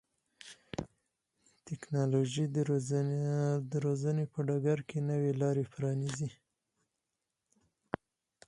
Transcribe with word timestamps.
ټکنالوژي 1.67 2.45
د 3.65 3.73
روزنې 3.83 4.25
په 4.33 4.39
ډګر 4.47 4.79
کې 4.89 4.99
نوې 5.09 5.31
لارې 5.41 5.63
پرانیزي. 5.73 6.29